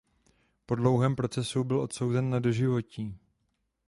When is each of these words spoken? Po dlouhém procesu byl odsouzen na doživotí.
Po 0.65 0.75
dlouhém 0.75 1.15
procesu 1.15 1.63
byl 1.63 1.79
odsouzen 1.81 2.29
na 2.29 2.39
doživotí. 2.39 3.17